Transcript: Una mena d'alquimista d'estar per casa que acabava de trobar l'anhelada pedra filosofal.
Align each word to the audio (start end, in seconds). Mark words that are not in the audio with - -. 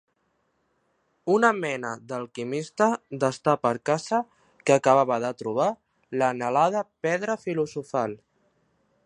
Una 1.33 1.51
mena 1.57 1.91
d'alquimista 2.11 2.87
d'estar 3.25 3.55
per 3.67 3.75
casa 3.91 4.23
que 4.71 4.77
acabava 4.79 5.19
de 5.27 5.33
trobar 5.43 5.69
l'anhelada 6.23 6.85
pedra 7.09 7.39
filosofal. 7.47 8.19